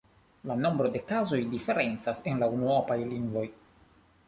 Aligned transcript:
La 0.51 0.53
nombro 0.61 0.89
de 0.95 1.01
kazoj 1.11 1.39
diferencas 1.51 2.23
en 2.33 2.43
la 2.45 2.51
unuopaj 2.57 2.99
lingvoj. 3.13 3.47